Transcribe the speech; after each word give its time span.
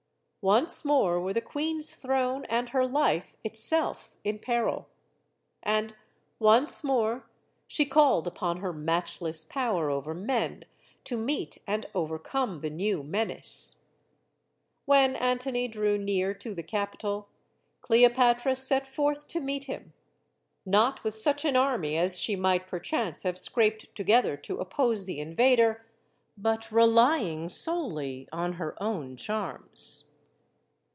Once 0.43 0.83
more 0.83 1.21
were 1.21 1.33
the 1.33 1.39
queen's 1.39 1.93
throne 1.93 2.45
and 2.45 2.69
her 2.69 2.87
life 2.87 3.35
itself 3.43 4.15
in 4.23 4.39
peril. 4.39 4.89
And 5.61 5.95
once 6.39 6.83
more 6.83 7.27
she 7.67 7.85
called 7.85 8.25
upon 8.25 8.57
her 8.57 8.73
matchless 8.73 9.43
power 9.43 9.91
over 9.91 10.15
men 10.15 10.65
to 11.03 11.15
meet 11.15 11.59
and 11.67 11.85
overcome 11.93 12.61
the 12.61 12.71
new 12.71 13.03
menace. 13.03 13.85
When 14.85 15.15
Antony 15.15 15.67
drew 15.67 15.99
near 15.99 16.33
to 16.33 16.55
the 16.55 16.63
capital, 16.63 17.29
Cleopatra 17.81 18.55
set 18.55 18.87
forth 18.87 19.27
to 19.27 19.39
meet 19.39 19.65
him; 19.65 19.93
not 20.65 21.03
with 21.03 21.15
such 21.15 21.45
an 21.45 21.55
army 21.55 21.97
as 21.99 22.19
she 22.19 22.35
might 22.35 22.65
perchance 22.65 23.21
have 23.21 23.37
scraped 23.37 23.93
together 23.93 24.29
144 24.41 24.41
STORIES 24.95 25.01
OF 25.03 25.05
THE 25.05 25.13
SUPER 25.13 25.21
WOMEN 25.21 25.33
to 25.55 25.55
oppose 25.55 25.55
the 25.55 25.65
invader, 25.69 25.85
but 26.35 26.71
relying 26.71 27.47
solely 27.47 28.27
on 28.31 28.53
her 28.53 28.75
own 28.81 29.15
charms. 29.15 30.07